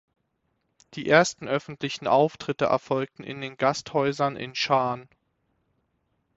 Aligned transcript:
Die 0.95 1.07
ersten 1.07 1.47
öffentlichen 1.47 2.07
Auftritte 2.07 2.65
erfolgten 2.65 3.21
in 3.23 3.39
den 3.39 3.55
Gasthäusern 3.55 4.35
in 4.35 4.55
Schaan. 4.55 5.07